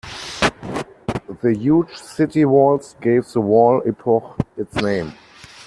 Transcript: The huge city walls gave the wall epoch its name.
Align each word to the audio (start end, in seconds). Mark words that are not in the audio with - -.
The 1.43 1.55
huge 1.55 1.93
city 1.95 2.43
walls 2.43 2.95
gave 3.03 3.27
the 3.31 3.39
wall 3.41 3.83
epoch 3.85 4.35
its 4.57 4.73
name. 4.77 5.13